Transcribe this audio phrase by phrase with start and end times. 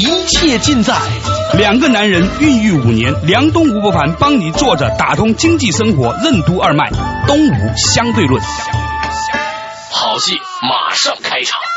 [0.00, 0.96] 一切尽在
[1.58, 6.90] 两个男人孕育五年，梁东吴不凡帮你坐着打通经济生活任督二脉，
[7.26, 8.42] 东吴相对论。
[9.90, 11.69] 好戏马上开场。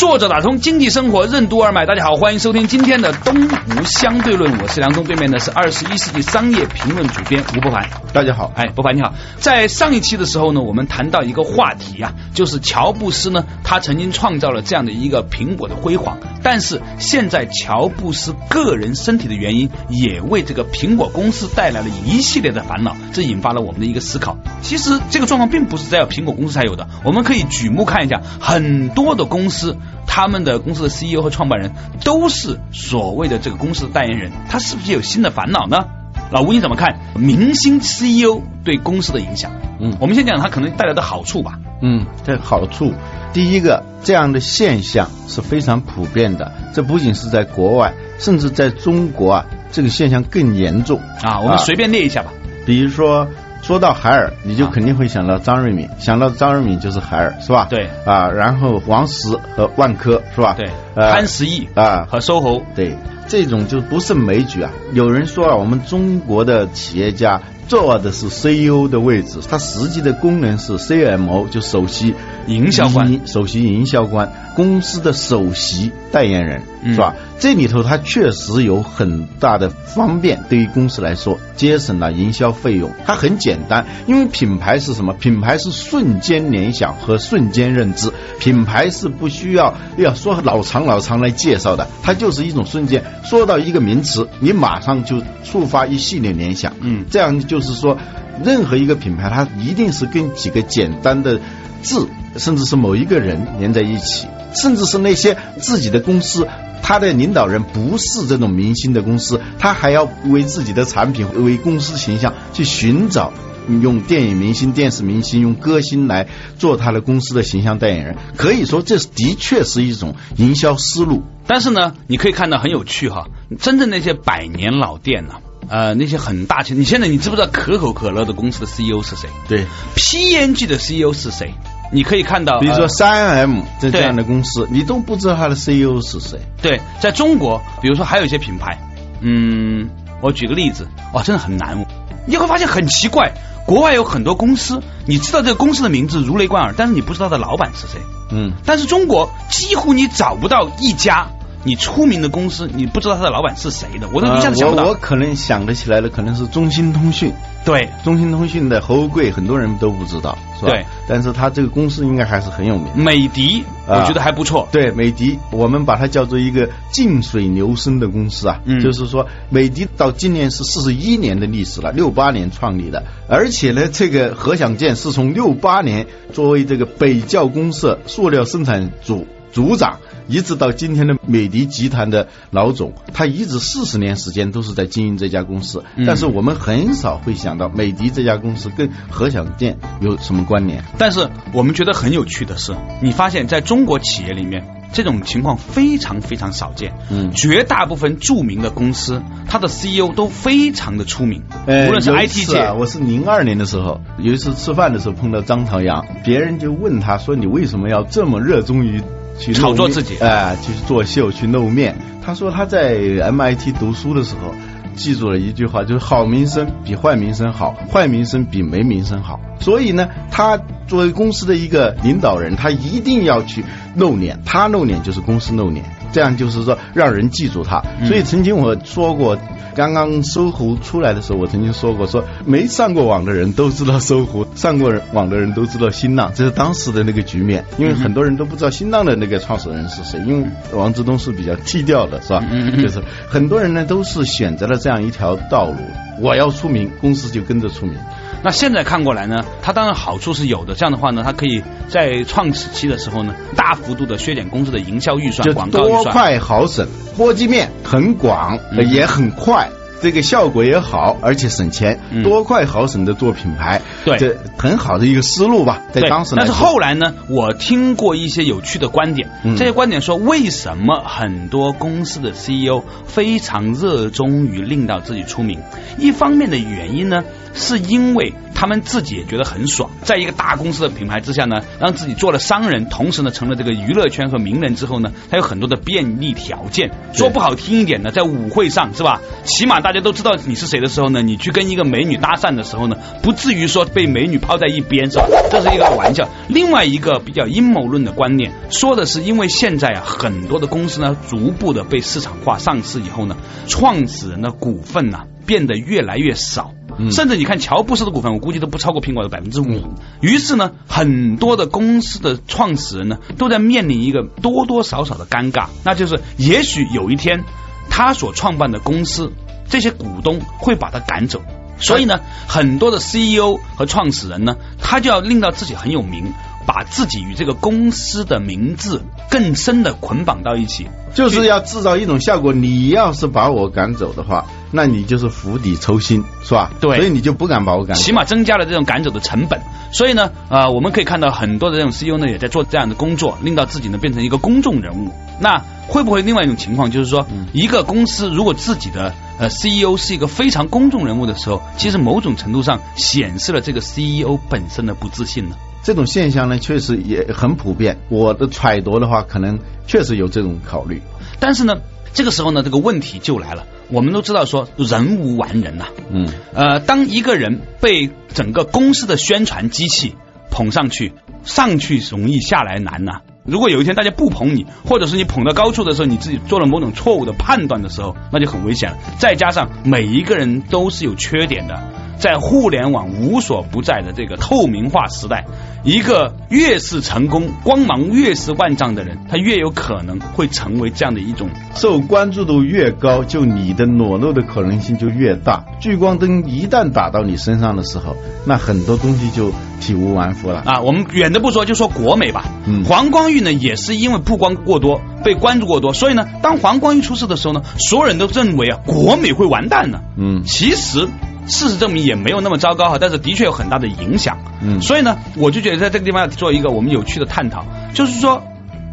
[0.00, 7.86] 坐着打通经济生活任督二脉，大家好，欢迎收听今天的东吴相对论，我是梁东，对面的是二十一世纪商业评论主编吴伯凡。
[8.14, 24.38] 大家好，哎，伯凡你好，在上一期的时候呢，我们谈到一个话题啊，就是乔布斯呢，他曾经创造了这样的一个苹果的辉煌，但是现在乔布斯个人身体的原因，也为这个苹果公司带来了一系列的烦恼，这引发了我们的一个思考。
[24.62, 29.76] 其实这个状况并不是只有苹果公司才有的，我们可以举目看一下，很多的公司。
[30.06, 31.72] 他们的公司的 CEO 和创办人
[32.04, 35.84] 都是所谓的这个公司的代言人，他是不是有新的烦恼呢？
[36.30, 39.52] 老吴你怎么看明星 CEO 对公司的影响？
[39.80, 41.58] 嗯，我们先讲他可能带来的好处吧。
[41.82, 42.92] 嗯，这好处，
[43.32, 46.52] 第一个，这样的现象是非常普遍的。
[46.74, 51.40] 这不仅是在国外，甚至在中国啊，这个现象更严重啊。
[51.40, 52.32] 我们随便列一下吧，
[52.66, 53.28] 比如说。
[53.70, 57.68] 说到海尔，你就肯定会想到张瑞敏，想到张瑞敏就是海尔，是吧？
[57.70, 60.56] 对啊，然后王石和万科，是吧？
[60.58, 64.72] 对，潘石屹啊和 SOHO，对，这种就不胜枚举啊。
[64.92, 67.40] 有人说啊，我们中国的企业家
[67.70, 72.16] 坐的是 CEO 的位置，他实际的功能是 CMO，就首席
[72.48, 77.14] 营销官，首席营销官，公司的首席代言人，是吧？
[77.38, 82.90] 这里头它确实有很大的方便，对于公司来说，节省了营销费用。
[83.06, 85.14] 它很简单，因为品牌是什么？
[85.14, 93.04] 品牌是瞬间联想和瞬间认知，品牌是不需要要说老长老长来介绍的，它就是一种瞬间。
[93.24, 96.74] 说到一个名词，你马上就触发一系列联想。
[96.80, 97.98] 嗯，这样就就是说，
[98.44, 101.40] 任何一个品牌，它一定是跟几个简单的
[101.82, 106.46] 字，甚至是某一个人连在一起，甚至是那些自己的公司。
[106.82, 113.32] 他的领导人不是这种明星的公司，他还要为自己的产品、为公司形象去寻找
[113.68, 116.26] 用电影明星、电视明星、用歌星来
[116.58, 118.16] 做他的公司的形象代言人。
[118.36, 121.22] 可以说，这的确是一种营销思路。
[121.46, 123.28] 但是呢，你可以看到很有趣哈，
[123.58, 125.34] 真正那些百年老店呢，
[125.70, 129.28] 呃，那些很大钱，你现在你知不知道可口可乐的公司的 CEO 是谁？
[129.48, 129.64] 对
[129.94, 131.54] ，PNG 的 CEO 是谁？
[131.92, 136.40] 你可以看到，比如说三 M 这这样的公司，你都不知道它的 CEO 是谁。
[136.60, 138.78] 对，在中国，比如说还有一些品牌，
[139.20, 139.88] 嗯，
[140.20, 141.86] 我举个例子，哇，真的很难。
[142.26, 143.32] 你会发现很奇怪，
[143.64, 148.00] 国外有很多公司，你知道这个公司的名字如雷贯耳，但是你不知道的老板是谁。
[148.32, 151.28] 嗯，但是中国几乎你找不到一家。
[151.62, 154.84] 你出名的公司，你不知道他的老板是谁的，我都一下子想不到。
[154.86, 157.32] 我可能想得起来的可能是中兴通讯，
[157.64, 160.72] 对，中兴通讯的侯贵，很多人都不知道，是吧？
[160.72, 162.86] 对，但是他这个公司应该还是很有名。
[162.94, 164.66] 美的，我觉得还不错。
[164.72, 179.26] 对，美的，我们把它叫做一个静水流深的公司啊，就是说，美的到今年是四十一年的历史了，六八年创立的，而且呢，这个何享健是从六八年作为这个北窖公社塑料生产组。
[179.52, 185.82] 组长一直到今天的美的集团的老总，他一直四十年时间都是在经营这家公司。
[186.06, 190.84] 但是我们很少会想到美的这家公司跟何享健有什么关联。
[190.98, 196.92] 但是我们觉得很有趣的是，你发现在中国企业里面这种情况非常非常少见。
[197.10, 201.42] 嗯，绝大部分著名的公司，它的 CEO 都非常的出名。
[201.66, 209.02] 无论是 IT 界，我是零二年的时候有一次吃饭的时候碰到张朝阳，别人就问他说：“你为什么要这么热衷于？”
[209.38, 211.96] 去炒作自己，哎，去作秀，去露面。
[212.22, 212.94] 他说他在
[213.32, 214.54] MIT 读书的时候，
[214.94, 219.40] 记住了一句话，就是好名声比坏名声好，坏名声比没名声好。
[219.58, 220.58] 所以呢，他
[220.90, 223.64] 作为公司的一个领导人，他一定要去
[223.94, 227.82] 露脸，他露脸就是公司露脸，这样就是说让人记住他。
[228.06, 229.38] 所以曾经我说过。
[229.72, 237.64] 刚刚搜狐出来的时候，我曾经说过，说没上过网的人都知道搜狐，上过网的人都知道新浪，这是当时的那个局面。
[237.78, 242.44] 因为很多人都不知道新浪的那个创始人是谁，因为王志东是比较低调的，是吧？
[242.82, 245.76] 就是很多人呢都是选择了这样一条道路，
[246.20, 247.94] 我要出名，公司就跟着出名。
[248.44, 250.74] 那现在看过来呢，它当然好处是有的。
[250.74, 256.04] 这样的话呢，它可以在创始期的时候呢，大幅度的削减公司的营销预算、广告预算。
[256.04, 259.68] 多快好省，波及面很广，嗯也很快。
[260.02, 262.22] 这个效果也好，而且省钱，嗯。
[262.22, 264.16] 多快好省的做品牌，对。
[264.18, 269.56] 这很好的一个思路吧，在对，当时但是后来呢，我听过一些有趣的观点，嗯。
[269.56, 275.60] 这些观点说，为什么很多公司的 CEO 非常热衷于令到自己出名？
[275.98, 277.24] 一方面的原因呢，
[277.54, 286.90] 是因为他们自己也觉得很爽，在一个大公司的品牌之下呢，让自己做了商人，同时呢成了这个娱乐圈和名人之后呢，他有很多的便利条件。
[287.14, 289.22] 说不好听一点呢，在舞会上是吧？
[289.44, 295.24] 起码大家都知道你是谁的时候呢，你去跟一个美女搭讪的时候呢，不至于说被美女抛在一边是吧？
[295.50, 296.28] 这是一个玩笑。
[296.46, 306.74] 另外一个比较阴谋论的观念，说的是因为现在啊，很多的公司呢，逐步的被市场化上市以后呢，创始人的股份呢、变得越来越少。
[306.98, 307.12] 嗯。
[307.12, 309.94] 甚至你看乔布斯的股份，我估计都不超过苹果的百分之五。
[310.20, 317.44] 于是呢，很多的公司的创始人呢，都在面临一个多多少少的尴尬，那就是也许有一天，
[317.88, 319.32] 他所创办的公司
[319.68, 321.42] 这些股东会把他赶走。
[321.78, 326.34] 所以呢，很多的 CEO 和创始人呢，他就要令到自己很有名，
[326.72, 330.86] 把自己与这个公司的名字更深的捆绑到一起。
[331.12, 332.52] 就是要制造一种效果。
[332.52, 336.70] 你要是把我赶走的话，那你就是釜底抽薪，是吧？
[336.80, 338.00] 对所以你就不敢把我赶走。
[338.02, 339.60] 起码增加了这种赶走的成本。
[339.90, 345.10] 所以呢，呃，我们可以看到很多的这种 CEO 呢，也在做这样的工作，令到自己呢变成一个公众人物。
[345.40, 355.56] 那会不会另外一种情况，就是说，一个公司如果自己的呃 CEO 是一个非常公众人物的时候，其实某种程度上显示了这个 CEO 本身的不自信呢？
[355.82, 357.98] 这种现象呢，确实也很普遍。
[358.08, 361.00] 我的揣度的话，可能确实有这种考虑。
[361.38, 361.74] 但是呢，
[362.12, 363.66] 这个时候呢，这个问题就来了。
[363.88, 370.14] 我们都知道说，人无完人呐、嗯，呃，当一个人被整个公司的宣传机器
[370.50, 371.12] 捧上去，
[371.44, 378.98] 上去容易，下来难呐、如果有一天大家不捧你，或者是你捧到高处的时候，你自己做了某种错误的判断的时候，那就很危险了。
[379.18, 381.82] 再加上每一个人都是有缺点的，
[382.20, 385.46] 在互联网无所不在的这个透明化时代，
[385.82, 395.64] 一个越是成功、光芒越是万丈的人，他越有可能会成为这样的一种受关注度越高，就你的裸露的可能性就越大。
[395.80, 398.14] 聚光灯一旦打到你身上的时候，
[398.44, 399.50] 那很多东西就
[399.80, 400.62] 体无完肤了。
[400.66, 402.44] 啊，我们远的不说，就说国美吧。
[402.66, 410.00] 嗯黄光裕呢也是因为曝光过多，被关注过多，所以呢，当黄光裕出事的时候呢，所有人都认为啊，国美会完蛋呢。
[410.18, 411.08] 嗯其实
[411.50, 414.38] 事实证明也没有那么糟糕哈，但是的确有很大的影响。
[414.62, 418.42] 嗯所以呢，我就觉得在这个地方要做一个我们有趣的探讨，就是说，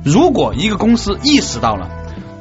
[0.04, 1.90] 如果一个公司意识到了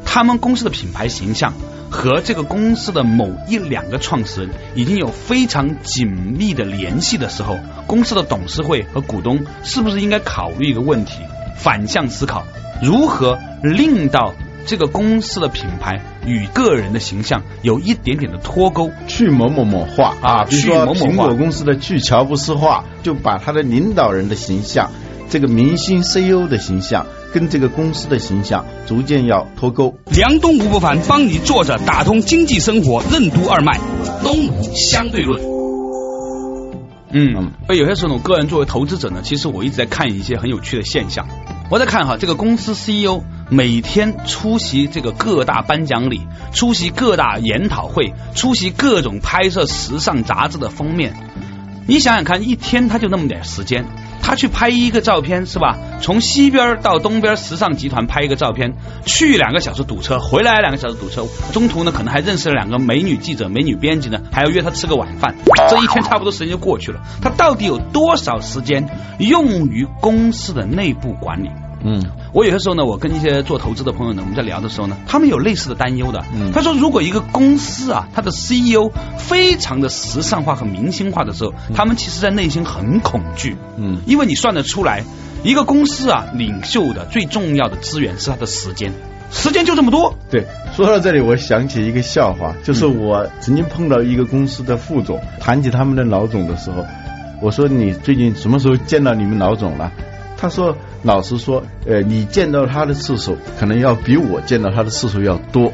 [0.05, 1.53] 他们公司的品牌形象
[1.91, 11.21] 和这个公司的某一两个创始人已经有非常紧密的联系的时候，公司的董事会和股东是不是应该考虑一个问题，
[11.57, 12.45] 反向思考，
[12.83, 14.33] 如何令到
[14.67, 18.91] 这个公司的品牌与个人的形象有一点点的脱钩？
[19.07, 24.91] 去某某某化啊，比如去说某某化苹果公司的去乔布斯化，就把他的领导人的形象、
[25.31, 29.97] 这个明星 CEO 的形象跟这个公司的形象逐渐要脱钩。
[30.07, 33.79] 梁东吴不凡帮你坐着打通经济生活任督二脉，
[34.25, 35.41] 东吴相对论。
[37.13, 41.29] 嗯，所以有些时候呢，我个人作为投资者呢，其实我一直在看一些很有趣的现象。
[41.71, 51.15] 我在看哈，这个公司 CEO 每天出席这个各大颁奖礼，出席各大研讨会，出席各种拍摄时尚杂志的封面。
[51.87, 53.87] 你想想看，一天他就那么点时间，
[54.21, 55.79] 他去拍一个照片是吧？
[56.01, 58.75] 从西边到东边时尚集团拍一个照片，
[59.05, 65.37] 去两个小时堵车，回来两个小时堵车，中途呢可能还认识了两个美女记者、美女编辑呢，还要约他吃个晚饭，
[65.71, 67.01] 这一天差不多时间就过去了。
[67.23, 68.89] 他到底有多少时间
[69.21, 71.51] 用于公司的内部管理？
[71.87, 72.03] 嗯
[72.33, 76.25] 我有些时候呢，我跟一些做投资的朋友呢，我们在聊的时候呢，他们有类似的担忧的。
[76.35, 83.57] 嗯他说，如果一个公司啊，它的 CEO 非常的时尚化和明星化的时候，他们其实在内心很恐惧。
[83.79, 85.05] 嗯因为你算得出来，
[85.45, 88.93] 一个公司啊，领袖的最重要的资源是他的时间，
[89.31, 90.15] 时间就这么多。
[90.29, 96.85] 对，说到这里，我想起一个笑话，就是我曾经碰到一个公司的副总，谈起他们的老总的时候，
[97.41, 99.93] 我说你最近什么时候见到你们老总了？
[100.37, 105.73] 他说，老实说，呃，你见到他的次数可能要比我见到他的次数要多。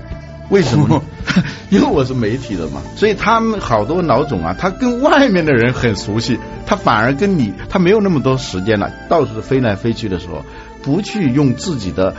[0.51, 1.03] 为什么？
[1.71, 10.45] 因为我是媒体的嘛，所以他们好多老总啊，他跟外面的人很熟悉，他反而跟你他没有那么多时间了，到处飞来飞去的时候，
[10.83, 12.15] 不去用自己的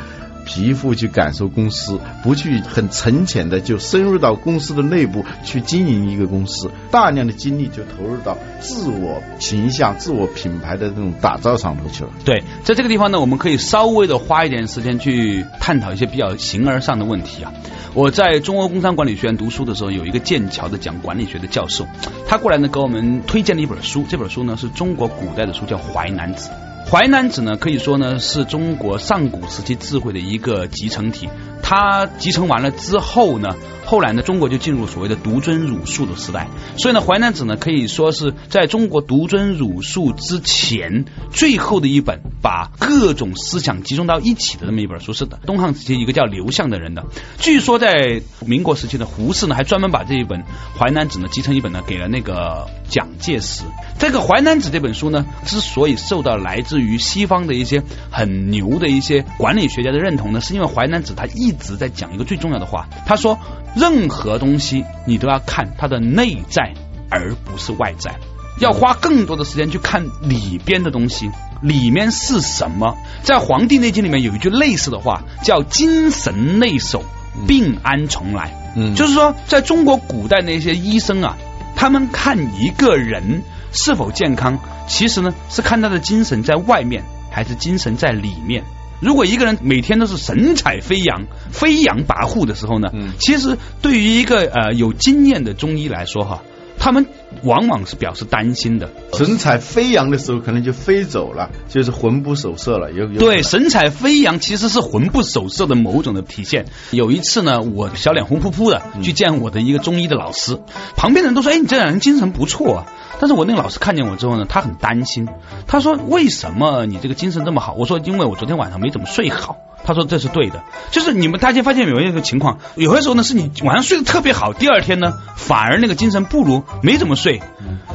[0.46, 12.10] 皮肤去感受公司，不去很沉潜的就深入到公司的内部去经营一个公司，大量的精力就投入到自我形象、自我品牌的这种打造上头去了。
[12.26, 17.54] 对，在这个地方呢，我们可以稍微的花一点时间去探讨一些比较形而上的问题啊。
[17.94, 21.86] 我在中国工商管理学院读书的时候，有一个剑桥的讲管理学的教授，
[22.28, 26.50] 他过来呢给我们推荐了一本书，这本书呢是中国古代的书，叫《淮南子》。
[26.86, 31.30] 《淮南子》呢可以说呢是中国上古时期智慧的一个集成体。
[31.64, 33.56] 它集成完了之后呢，
[33.86, 36.48] 后来呢，中国就进入所谓的独尊儒术的时代。
[36.78, 45.14] 所以呢，《淮南子》呢可以说是在中国独尊儒术之前最后的一本把各种思想集中到一起的这么一本书。
[45.14, 47.06] 是的，东汉时期一个叫刘向的人的，
[47.40, 50.42] 据说在民国时期的胡适呢还专门把这一本
[50.78, 53.64] 《淮南子》呢集成一本呢给了那个蒋介石。
[54.00, 63.40] 这个《淮南子》这本书呢，之所以受到来自于西方的一些很牛的一些管理学家的认同呢，是因为《淮南子》它一直在讲一个最重要的话，他说：
[63.76, 66.74] 任何东西你都要看它的内在，
[67.10, 68.16] 而不是外在，
[68.60, 71.30] 要花更多的时间去看里边的东西，
[71.62, 72.98] 里面是什么。
[73.24, 77.04] 在《黄帝内经》里面有一句类似的话，叫“精神内守，
[77.48, 78.60] 病安从来”。
[78.76, 81.38] 嗯就是说，在中国古代那些医生啊，
[81.76, 88.64] 他们看一个人是否健康，其实呢是看他的精神在外面，还是精神在里面。
[89.04, 93.12] 如果一个人每天都是神采飞扬、飞扬跋扈的时候呢，嗯。
[93.20, 96.42] 其实对于一个呃有经验的中医来说哈，
[96.78, 97.06] 他们
[97.44, 98.90] 往往是表示担心的。
[99.14, 102.92] 神采飞扬的时候，可能就飞走了，就是魂不守舍了。
[102.92, 106.66] 有有对，神采飞扬其实是魂不守舍的某种的体现。
[106.92, 110.60] 有一次呢，我小脸红扑扑的去见我的一个中医的老师，
[110.96, 112.86] 旁边的人都说：“哎，你这人精神不错啊。”
[113.20, 115.30] 但是我那个老师看见我之后呢，他很担心，
[115.68, 127.42] 他说：“为什么你这个精神这么好？”我说：“因为我昨天晚上没怎么睡好。”他说：“这是对的，就是你们大家发现有没有一个情况，有些时候呢是你晚上睡得特别好，第二天呢反而那个精神不如没怎么睡。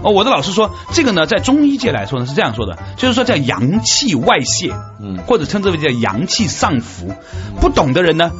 [0.03, 7.13] 哦，我的老师说这个呢，在中医界来说呢是这样说的，就是说叫阳气外泄，嗯或者称之为叫阳气上浮。
[7.61, 8.31] 不懂的人呢，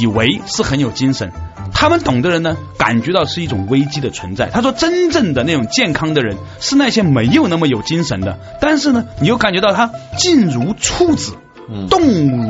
[0.00, 1.32] 以为是很有精神。
[1.72, 4.48] 他们懂的人呢，感觉到是一种危机的存在。
[4.48, 11.34] 他说，真正的那种健康的人，是那些没有那么有精神的，但是呢，你又感觉到他静如处子，
[11.68, 12.00] 嗯动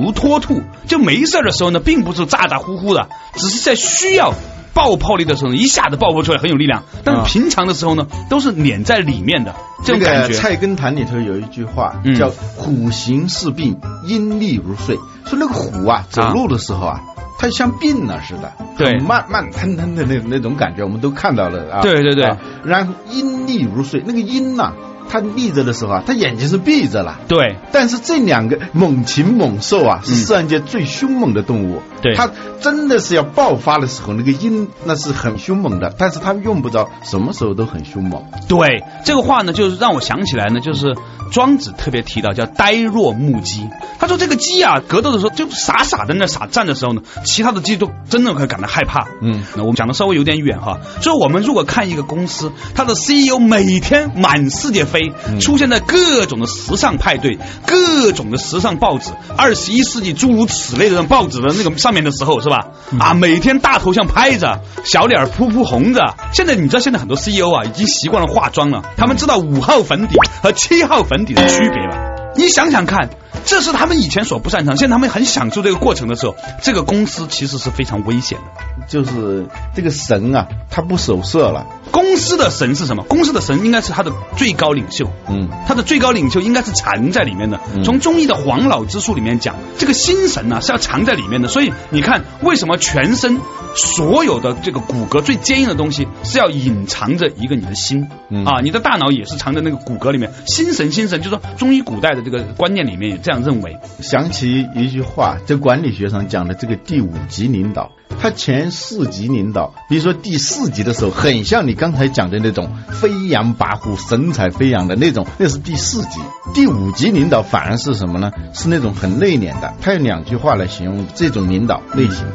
[0.02, 4.32] 如脱兔，就没事儿的时候呢，并不是咋咋呼呼的，只是在需要
[4.72, 6.82] 爆破力的时候，一下子爆破出来很有力量。
[7.04, 9.54] 但是啊平常的时候呢，都是碾在里面的
[9.84, 10.28] 这这种感觉。
[10.28, 17.00] 个《菜根谭》里头有一句话嗯叫“虎行似病，阴历如睡”，说那个虎啊走路的时候啊。
[17.36, 21.80] 它像病了似的，对慢慢腾腾的那那种感觉，我们都看到了啊。
[21.82, 24.72] 对对对啊然后阴历如睡，那个阴呐、
[25.08, 27.20] 它立着的时候啊，他眼睛是闭着了。
[27.28, 31.82] 对但是这两个猛禽猛兽啊，是嗯自然界最凶猛的动物。
[32.02, 32.30] 对它
[32.60, 38.24] 真的是要爆发的时候，那个鹰那是很凶猛的，但是它用不着什么时候都很凶猛。
[38.46, 40.94] 对，这个话呢，就是让我想起来呢，就是
[41.32, 43.66] 庄子特别提到叫呆若木鸡。
[43.98, 49.08] 他说这个鸡啊，格斗的时候就傻傻的那傻站的时候呢，其他的鸡都真的会感到害怕。
[49.22, 57.36] 嗯那我们讲的稍微有点远哈，所以我们如果看一个公司，它的 CEO 每天满世界飞，出现在各种的时尚派对、
[57.66, 62.68] 各种的时尚报纸、二十一世纪诸如此类的报纸的那个上面的时候，是吧？
[63.00, 66.14] 啊，每天大头像拍着，小脸扑扑红着。
[66.32, 72.32] 现在你知道，现在很多 CEO 啊，已经习惯了化妆了，他们知道五号粉底和七号粉底的区别了。
[72.36, 73.10] 你想想看，
[73.44, 78.84] 这是他们以前所不擅长，现在他们很享受这个过程的时候，这个公司其实是非常危险的。
[78.88, 81.66] 就是这个神啊，他不守舍了。
[81.90, 83.04] 公司的神是什么？
[83.04, 87.60] 公司的神应该是他的最高领袖，嗯他的最高领袖应该是藏在里面的。
[87.74, 91.48] 嗯从中医的黄老之术里面讲，这个心神呢、是要藏在里面的。
[91.48, 93.40] 所以你看，为什么全身
[93.76, 98.60] 所有的这个骨骼最坚硬的东西是要隐藏着一个你的心、嗯啊？
[98.60, 100.32] 你的大脑也是藏在那个骨骼里面。
[100.46, 103.78] 心神，心神，就是说中医古代的这个观念里面也这样认为。
[104.00, 107.90] 想起一句话，在管理学上讲的这个第五级领导，
[108.20, 116.20] 他前四级领导，比如说第四级的时候，很像你刚才讲的那种飞扬跋扈、神采飞扬的那种，那是第四级。
[116.52, 118.30] 第五级领导反而是什么呢？
[118.52, 119.72] 是那种很内敛的。
[119.80, 122.26] 他有两句话来形容这种领导类型，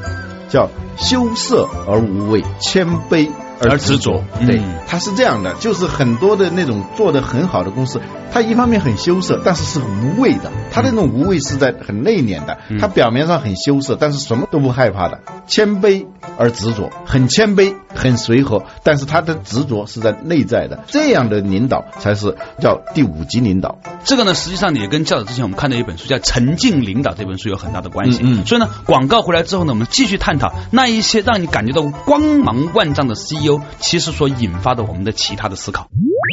[0.49, 3.29] 叫羞涩而无畏，谦卑
[3.61, 8.01] 而而执着对他，是这样的，就是很多的那种做的很好的公司，
[8.31, 10.51] 他一方面很羞涩，但是是无畏的。
[10.71, 20.85] 他那种无畏是在很内敛的，他表面上很羞涩，但是什么都不害怕的，谦卑而执着，很谦卑，很随和，但是他的执着是在内在的。
[20.87, 23.77] 这样的领导才是叫第五级领导。
[24.05, 28.21] 这个呢，实际上也跟较早之前我们看的一本书叫《沉浸领导》这本书有很大的关系。
[28.23, 35.89] 嗯嗯所以呢，广告回来之后呢，我们继续探讨那一些让你感觉到光芒万丈的 CEO，其实所引发的我们的其他的思考。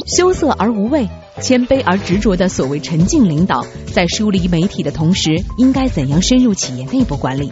[0.06, 1.08] 羞涩而无畏、
[1.40, 7.50] 谦卑而执着的所谓沉浸领导，在梳理媒体的同时，应该怎样深入企业内部管理？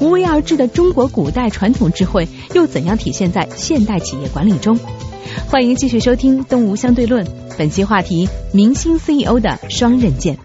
[0.00, 4.78] 无为而治的中国古代传统智慧，又怎样体现在现代企业管理中？
[5.48, 7.24] 欢迎继续收听《东吴相对论》，
[7.58, 10.38] 本期话题：明星 CEO 的双刃剑。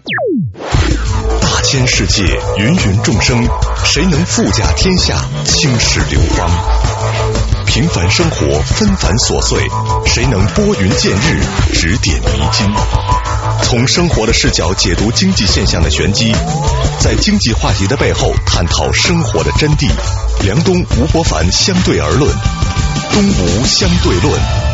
[1.40, 2.22] 大千世界，
[2.58, 3.38] 芸芸众生，
[3.84, 6.50] 谁能富甲天下，青史流芳？
[7.66, 9.60] 平凡生活，纷繁琐碎，
[10.06, 11.40] 谁能拨云见日，
[11.72, 13.29] 指点迷津？
[13.62, 16.32] 从生活的视角解读经济现象的玄机，
[16.98, 19.88] 在经济话题的背后探讨生活的真谛。
[20.44, 22.30] 梁冬、吴伯凡相对而论，
[23.12, 24.69] 东吴相对论。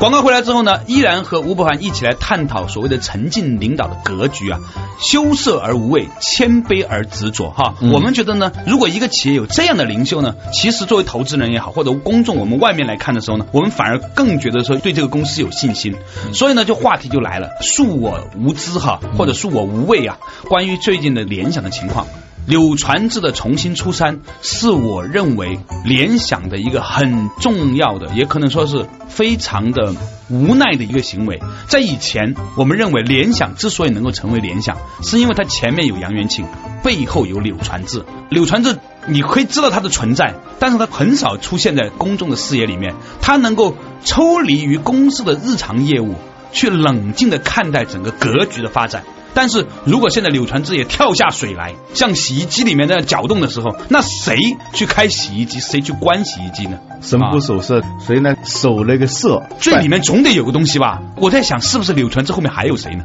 [0.00, 4.58] 广告回来之后呢，依然和吴伯凡一起来探讨所谓的沉浸领导的格局啊，
[4.98, 7.74] 羞涩而无畏，谦卑而执着哈。
[7.82, 15.94] 嗯我们觉得呢，如果一个企业有这样的领袖呢，其实作为投资人也好，或者公众我们外面来看的时候呢，我们反而更觉得说对这个公司有信心。
[16.32, 20.16] 所以呢，就话题就来了，恕我无知哈，或者恕我无畏啊。
[20.48, 22.06] 关于最近的联想的情况。
[22.50, 29.94] 柳传志的重新出山，是我认为联想的一个很重要的，也可能说是非常的
[30.28, 31.40] 无奈的一个行为。
[31.68, 36.44] 在以前，我们认为联想之所以能够成为联想，是因为它前面有杨元庆，
[36.82, 38.04] 背后有柳传志。
[38.30, 38.76] 柳传志，
[39.06, 42.96] 你可以知道他的存在，但是他很少出现在公众的视野里面。
[43.20, 46.16] 他能够抽离于公司的日常业务，
[46.52, 49.04] 去冷静的看待整个格局的发展。
[49.32, 54.36] 但是如果现在柳传志也跳下水来，像洗衣机里面那样搅动的时候，那谁
[54.72, 56.80] 去开洗衣机，谁去关洗衣机呢？
[57.00, 59.44] 神不守舍，谁呢守那个舍？
[59.60, 61.00] 最里面总得有个东西吧？
[61.16, 63.04] 我在想，是不是柳传志后面还有谁呢？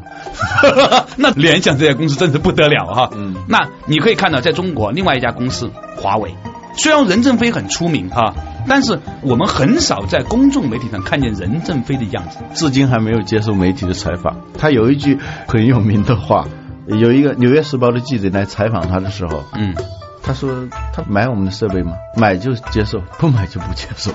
[1.16, 3.12] 那联想这家公司真是不得了哈。
[3.14, 6.34] 嗯那你可以看到，在中国另外一家公司华为，
[6.78, 8.34] 虽然任正非很出名哈，
[8.68, 12.40] 但是我们很少在公众媒体上看见任正非的样子。
[12.54, 14.38] 至今还没有接受媒体的采访。
[14.58, 15.18] 他有一句
[15.48, 16.48] 很有名的话，
[16.88, 19.74] 有一个《纽约时报》的记者来采访他的时候，嗯，
[20.22, 21.94] 他说他买我们的设备吗？
[22.18, 24.12] 买就接受， 不买就不接受。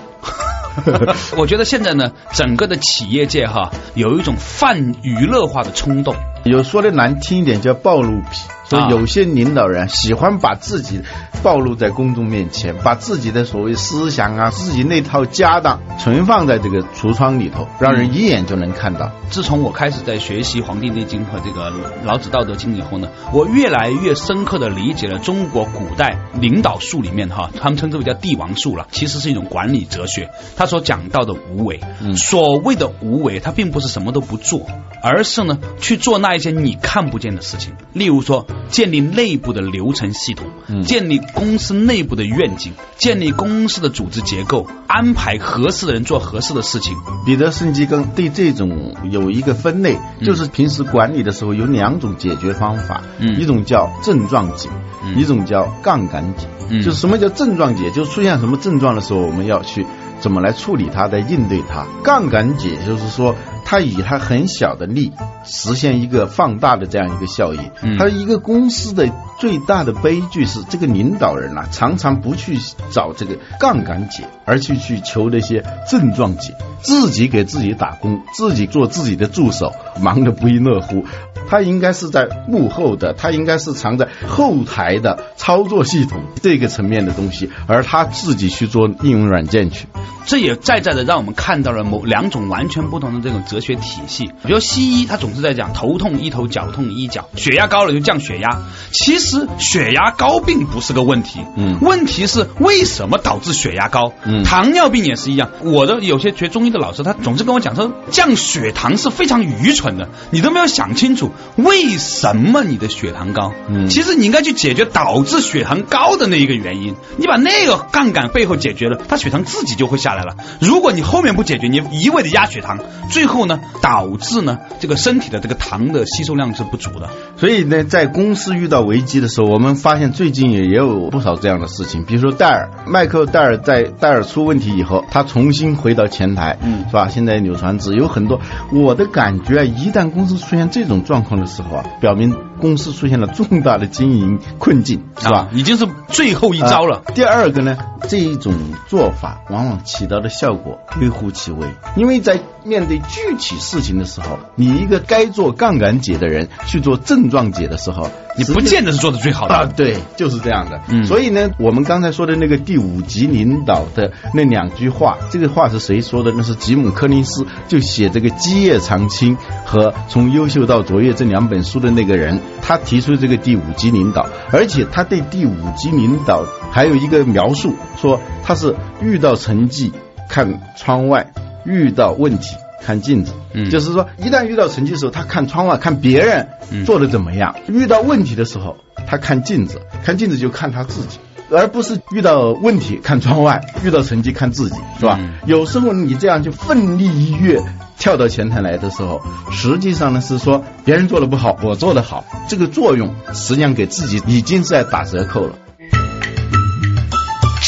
[1.36, 6.14] 我觉得现在呢，整个的企业界哈，有一种泛娱乐化的冲动。
[6.44, 11.02] 有说的难听一点叫暴露癖，说啊有些领导人喜欢把自己
[11.42, 19.10] 暴露在公众面前，把自己的所谓思想啊、自己那套家当存放在这个橱窗里头，让人一眼就能看到。
[19.30, 21.72] 自从我开始在学习《黄帝内经》和这个
[22.04, 30.30] 老子《道德经》以后呢，我越来越深刻的理解了中国古代领导术里面哈，他们称之为叫帝王术了，其实是一种管理哲学。
[30.56, 34.66] 他所讲到的无为，嗯所谓的无为，他并不是什么都不做，
[35.02, 46.96] 而是呢去做那一些你看不见的事情，例如说建立内部的流程系统，嗯建立公司内部的愿景，建立公司的组织结构，安排合适的人做合适的事情。
[47.26, 54.68] 彼得圣基根对这种有一个分类，嗯就是平时管理的时候有两种解决方法，嗯一种叫症状解，
[55.04, 56.46] 嗯一种叫杠杆解。
[56.72, 57.90] 嗯就是什么叫症状解？
[57.90, 59.84] 就是出现什么症状的时候，我们要去
[60.20, 61.84] 怎么来处理它，来应对它。
[62.04, 65.12] 杠杆解就是说，它以它很小的力
[65.44, 67.58] 实现一个放大的这样一个效益。
[67.82, 72.58] 嗯它一个公司的最大的悲剧是，这个领导人呐、常常不去
[72.90, 81.04] 找这个杠杆解，而去去求那些症状解，自己给自己打工，自己做自己的助手，忙得不亦乐乎。
[81.48, 89.86] 他应该是在幕后的，他应该是藏在后台的操作系统这个层面的东西，而他自己去做应用软件去。
[90.26, 94.30] 这也在在的让我们看到了某两种完全不同的这种哲学体系。
[94.44, 98.62] 比如西医，他总是在讲头痛医头，脚痛医脚，血压高了就降血压。
[98.92, 104.12] 其实血压高并不是个问题，嗯问题是为什么导致血压高？
[104.24, 105.50] 嗯糖尿病也是一样。
[105.64, 113.52] 我的有些学中医的老师，他总是跟我讲说，降血糖是非常愚蠢的，你都没有想清楚为什么你的血糖高。
[113.68, 120.34] 嗯其实你应该去解决导致血糖高的那一个原因，你把那个杠杆背后解决了，他血糖自己就会下下来了。
[120.60, 127.08] 如果你后面不解决，你一味的压血糖，最后呢导致呢这个身体的这个糖的吸收量是不足的。
[127.36, 132.04] 所以呢，在公司遇到危机的时候，我们发现最近也也有不少这样的事情。
[132.04, 137.08] 比如说戴尔，迈克戴尔在戴尔出问题以后，他重新回到前台，嗯，是吧？
[137.08, 138.40] 现在柳传志有很多，
[138.72, 145.48] 我的感觉啊，一旦公司出现这种状况的时候啊，表明公司出现了重大的经营困境，是吧？
[145.52, 147.02] 已经是最后一招了。
[147.06, 147.76] 啊第二个呢，
[148.08, 148.54] 这一种
[148.86, 159.54] 做法往往起到的效果微乎其微，因为在面对具体事情的时候，你一个该做杠杆解的人去做症状解的时候，你不见得是做的最好的。
[159.54, 160.80] 啊，对，就是这样的。
[160.88, 166.32] 嗯所以呢，我们刚才说的那个第五级领导的那两句话，这个话是谁说的？
[166.36, 179.92] 那是吉姆·柯林斯，就写这个《基业长青》和《从优秀到卓越》这两本书的那个人，他提出这个第五级领导，而且他对第五级领导还有一个描述，说他是遇到成绩
[180.28, 181.32] 看窗外，
[181.64, 182.56] 遇到问题。
[182.82, 191.18] 看镜子，嗯就是说，一旦遇到成绩的时候，他看窗外，看别人嗯做的怎么样；遇到问题的时候，他看镜子，看镜子就看他自己，
[191.50, 195.18] 而不是遇到问题看窗外，遇到成绩看自己，是吧？
[195.20, 197.60] 嗯有时候你这样就奋力一跃，
[198.00, 199.20] 跳到前台来的时候，
[199.52, 205.54] 实际上呢是说别人做的不好，我做的好，这个作用实际上给自己已经是在打折扣了。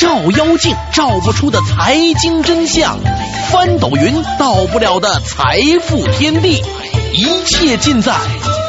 [0.00, 2.98] 照妖镜照不出的财经真相，
[3.50, 6.62] 翻斗云到不了的财富天地，
[7.12, 8.16] 一切尽在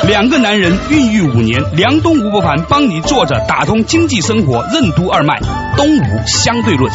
[0.05, 5.39] 两个男人孕育五年，梁东吴伯凡帮你坐着打通经济生活任督二脉，
[5.77, 6.91] 东吴相对论。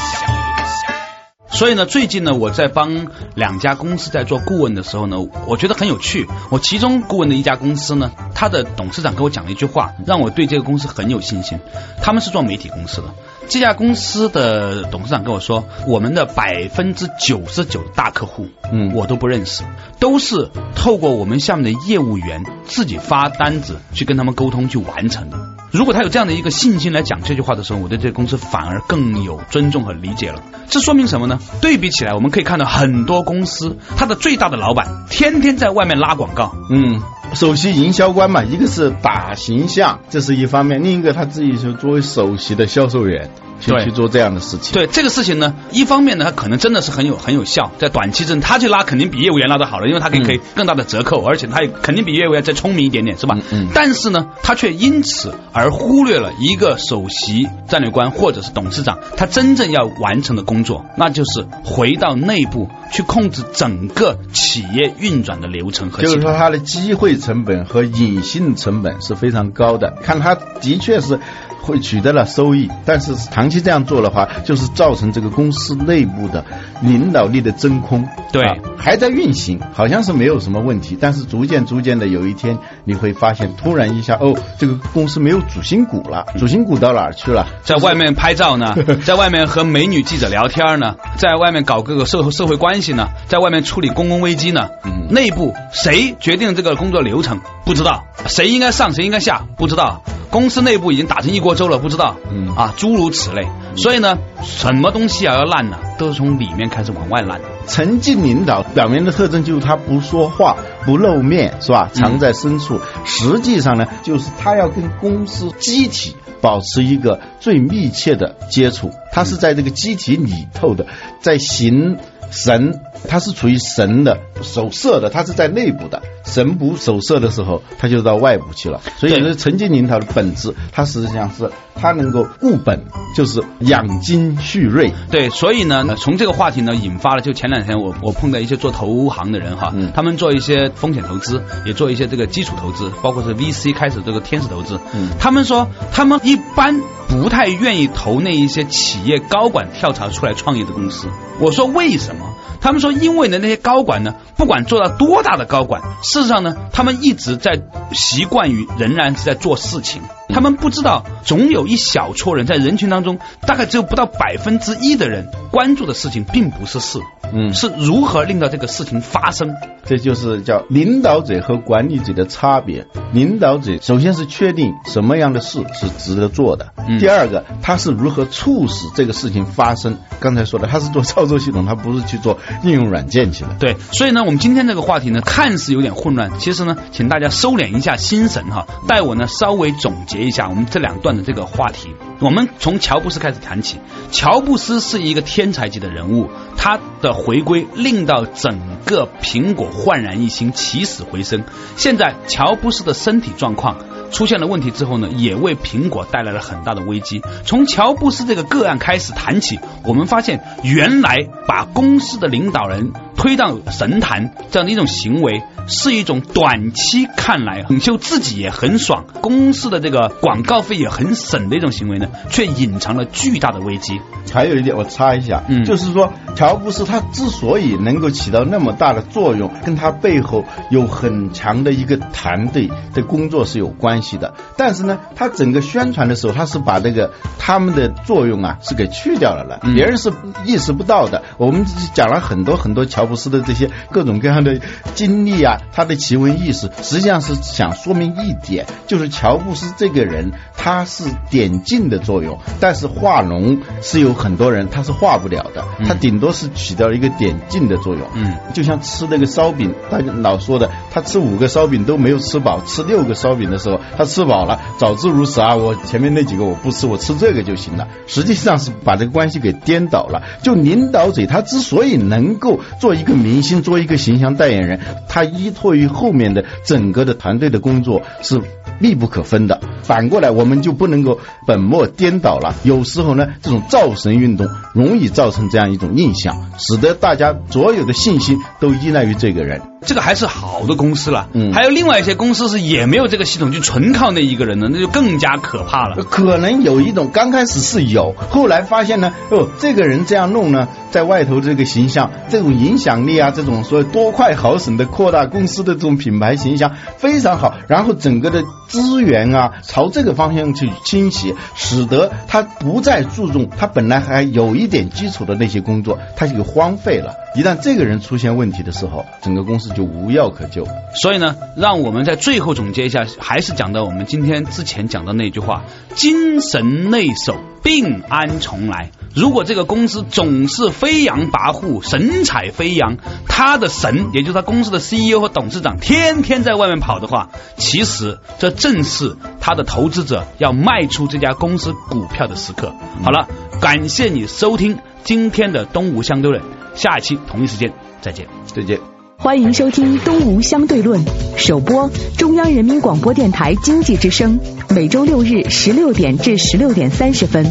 [1.58, 5.16] 所以呢，最近呢，我在帮两家公司在做顾问的时候呢，
[5.48, 6.28] 我觉得很有趣。
[6.50, 11.58] 我其中顾问的一家公司呢，他的董事长跟我讲了一句话，让我对这个公司很有信心。
[12.00, 13.08] 他们是做媒体公司的，
[13.48, 19.64] 这家公司的董事长跟我说，我们的百分之九十九的大客户，嗯我都不认识，
[19.98, 25.57] 都是透过我们下面的业务员自己发单子去跟他们沟通去完成的。
[25.70, 30.42] 如果他有这样的一个信心来讲这句话的时候，我对这个公司反而更有尊重和理解了。
[30.68, 31.38] 这说明什么呢？
[31.60, 37.02] 对比起来，我们可以看到很多公司，他的最大的老板天天在外面拉广告，嗯，
[37.34, 44.72] 首席营销官嘛，一个是打形象，这是一方面；另一个他自己是作为首席的销售员去对去做这样的事情。
[44.72, 53.36] 对这个事情呢，一方面呢，它可能真的是很有很有效，在短期之内，他去拉肯定比业务员拉的好了，因为他可以嗯可以更大的折扣，而且他也肯定比业务员再聪明一点点，是吧？
[53.50, 66.02] 嗯嗯但是呢，他却因此而忽略了一个首席战略官或者是董事长他真正要完成的工作，那就是回到内部去控制整个企业运转的流程和。
[66.02, 69.94] 就是说，他的机会成本和隐性成本是非常高的。
[70.02, 71.18] 看他的确是
[71.60, 76.44] 会取得了收益，但是长期这样做的话，就是造成这个公司内部的
[76.82, 78.06] 领导力的真空。
[78.32, 87.46] 对啊还在运行，好像是没有什么问题，但是逐渐逐渐的有一天你会发现，突然一下，哦，这个公司没有主心骨了，主心骨到哪儿去了？
[87.62, 88.74] 在外面拍照呢，
[89.04, 94.70] 在外面和美女记者聊天呢，在外面搞各个社会社会关系呢，在外面处理公共危机呢。
[94.84, 102.16] 嗯内部谁决定这个工作流程不知道，谁应该上谁应该下不知道，公司内部已经打成一锅粥了不知道。
[102.30, 103.48] 嗯啊，诸如此类。
[103.74, 107.40] 所以呢，什么东西啊要烂呢，都是从里面开始往外烂。
[107.66, 111.88] 沉浸领导表面的特征就是他不说话、不露面，是吧？
[111.94, 112.77] 藏在深处。
[113.04, 118.90] 实际上呢，就是他要跟公司机体保持一个最密切的接触。
[119.12, 120.86] 他是在这个机体里头的，
[121.20, 121.96] 在形
[122.30, 126.02] 神，他是处于神的守摄的，他是在内部的。
[126.24, 128.80] 神不守摄的时候，他就到外部去了。
[128.98, 134.92] 所以对呢，沉浸领导的本质，它实际上是他能够固本，就是养精蓄锐。
[135.10, 144.78] 对，所以呢，呃从这个话题呢，引发了就前两天我我碰到一些做投行的人哈，嗯他们做一些风险投资，也做一些这个基础投资，包括是 VC 开始这个天使投资。
[144.94, 151.08] 嗯他们说他们一般不太愿意投那一些企业高管跳槽出来创业的公司。
[151.40, 152.34] 我说为什么？
[152.60, 157.60] 他们说因为呢那些高管呢，不管做到多大的高管，事实上呢，他们一直在
[157.92, 160.02] 习惯于仍然是在做事情。
[160.28, 167.00] 他们不知道，总有一小撮人在人群当中，大概只有不到百分之一的人关注的事情并不是事，
[167.32, 169.54] 嗯是如何令到这个事情发生。
[169.84, 172.86] 这就是叫领导者和管理者的差别。
[173.12, 179.96] 领导者首先是确定什么样的事是值得做的，嗯第二个他是如何促使这个事情发生。
[180.20, 183.50] 刚才说的，他是做操作系统，他不是去做应用软件去的。
[183.58, 191.88] 对，所以呢，我们今天这个话题呢，看似有点混乱，其实呢，请大家收敛一下心神哈，带我呢稍微总结一下我们这两段的这个话题。
[192.20, 193.78] 我们从乔布斯开始谈起，
[194.10, 201.44] 乔布斯是一个天才级的人物，他的回归令到整个苹果焕然一新，起死回生。
[201.76, 203.76] 现在乔布斯的身体状况。
[204.10, 207.20] 出现了问题之后呢，也为苹果带来了很大的危机。
[207.44, 224.00] 从乔布斯这个个案开始谈起，我们发现原来把公司的领导人推到神坛这样的一种行为，是一种短期看来领袖自己也很爽，公司的这个广告费也很省的一种行为呢，却隐藏了巨大的危机。
[224.32, 234.34] 还有一点，我插一下，嗯，就是说乔布斯他之所以能够起到那么大的作用，跟他背后有很强的一个团队的工作是有关系的。
[234.56, 240.12] 但是呢，他整个宣传的时候，他是把这个他们的作用啊是给去掉了了，别人是
[240.44, 241.24] 意识不到的。
[241.36, 244.60] 我们讲了很多很多乔布斯的这些各种各样的
[244.94, 254.18] 经历啊，他的奇闻异事，实际上是想说明一点，就是乔布斯这个人他是点睛的作用，但是画龙是有。
[254.18, 258.04] 很多人他是画不了的，他顶多是起到一个点睛的作用。
[258.14, 265.54] 嗯，就像吃那个烧饼，大家老说的，他吃五个烧饼都没有吃饱，吃六个烧饼的时候他吃饱了，早知如此啊！
[265.54, 267.86] 我前面那几个我不吃，我吃这个就行了。
[268.08, 270.24] 实际上是把这个关系给颠倒了。
[270.42, 278.40] 就领导者他之所以能够做一个明星，做一个形象代言人，他依托于后面的整个的团队的工作是。
[278.80, 279.60] 密不可分的。
[279.82, 282.54] 反过来，我们就不能够本末颠倒了。
[282.62, 289.77] 有时候呢，这种造神运动容易造成这样一种印象，使得大家所有的信心都依赖于这个人。
[289.86, 291.28] 这个还是好的公司了。
[291.32, 296.04] 嗯，还有另外一些公司是也没有这个系统，就纯靠那一个人的，那就更加可怕了。
[296.04, 308.44] 可能有一种刚开始是有，后来发现呢，哦，这个人这样弄呢，在外头这个形象、这种影响力啊，这种所谓多快好省的扩大公司的这种品牌形象非常好，然后整个的。
[308.68, 317.14] 资源啊，朝这个方向去倾斜，使得他不再注重他本来还有一点基础的那些工作，他就荒废了。
[317.34, 320.66] 一旦这个人出现问题的时候，整个公司就无药可救。
[320.94, 325.64] 所以呢，让我们在最后总结一下，还是讲到我们今天之前讲的那句话：
[325.94, 328.90] 精神内守，病安从来。
[329.14, 342.72] 如果这个公司总是飞扬跋扈、神采飞扬，他的神，也就是他公司的 CEO 和董事长，天天在外面跑的话，其实这正是他的投资者要卖出这家公司股票的时刻。
[343.02, 343.28] 好了，
[343.60, 346.42] 感谢你收听今天的东吴相对论，
[346.78, 348.78] 下一期同一时间再见，再见。
[349.16, 351.04] 欢迎收听东吴相对论，
[351.36, 354.38] 首播中央人民广播电台经济之声，
[354.70, 357.44] 每周六日十六点至十六点三十分。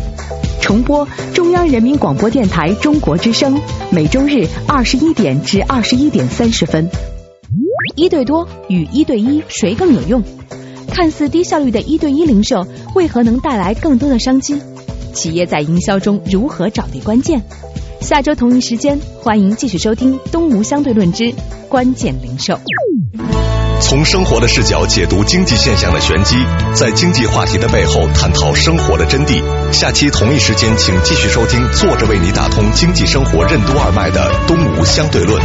[0.62, 3.60] 重播中央人民广播电台中国之声，
[3.92, 6.90] 每周日二十一点至二十一点三十分。
[7.98, 10.24] 一对多与一对一谁更有用？
[10.94, 14.62] 看似低效率的一对一零售，为何能带来更多的商机？
[15.14, 17.44] 企业在营销中如何找对关键？
[18.00, 21.34] 下周同一时间，欢迎继续收听《东吴相对论之
[21.68, 22.54] 关键零售》。
[23.80, 26.36] 从生活的视角解读经济现象的玄机，
[26.74, 29.42] 在经济话题的背后探讨生活的真谛。
[29.72, 35.42] 下期同一时间，请继续收听，坐着为你打通经济生活任督二脉的《东吴相对论》。